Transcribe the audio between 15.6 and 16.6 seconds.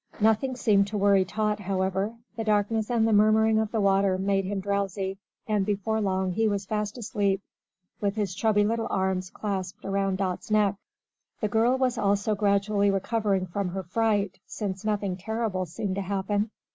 seemed to happen.